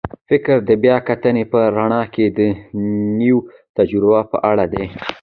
فکر 0.29 0.55
د 0.67 0.69
بیا 0.83 0.97
کتنې 1.09 1.43
په 1.51 1.59
رڼا 1.75 2.03
کې 2.13 2.25
د 2.37 2.39
نویو 3.17 3.39
تجربو 3.77 4.19
په 4.31 4.37
اړه 4.49 4.65
دی. 4.73 4.85